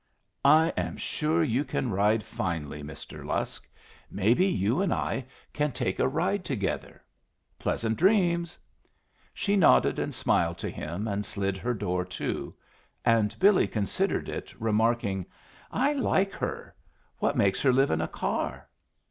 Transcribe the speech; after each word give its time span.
"I 0.43 0.69
am 0.77 0.97
sure 0.97 1.43
you 1.43 1.63
can 1.63 1.91
ride 1.91 2.23
finely, 2.23 2.81
Mr. 2.81 3.23
Lusk. 3.23 3.69
Maybe 4.09 4.47
you 4.47 4.81
and 4.81 4.91
I 4.91 5.25
can 5.53 5.71
take 5.71 5.99
a 5.99 6.07
ride 6.07 6.43
together. 6.43 7.03
Pleasant 7.59 7.97
dreams!" 7.99 8.57
She 9.31 9.55
nodded 9.55 9.99
and 9.99 10.11
smiled 10.15 10.57
to 10.57 10.69
him, 10.71 11.07
and 11.07 11.23
slid 11.23 11.55
her 11.57 11.75
door 11.75 12.03
to; 12.03 12.51
and 13.05 13.37
Billy 13.37 13.67
considered 13.67 14.27
it, 14.27 14.59
remarking: 14.59 15.27
"I 15.71 15.93
like 15.93 16.31
her. 16.31 16.73
What 17.19 17.37
makes 17.37 17.61
her 17.61 17.71
live 17.71 17.91
in 17.91 18.01
a 18.01 18.07
car?" 18.07 18.69